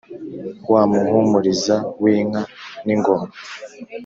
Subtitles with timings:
[0.71, 2.41] Wa Muhumuriza w’inka
[2.85, 3.27] n’ingoma,